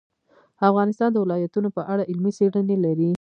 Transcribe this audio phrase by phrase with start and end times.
[0.69, 3.09] افغانستان د ولایتونو په اړه علمي څېړنې لري.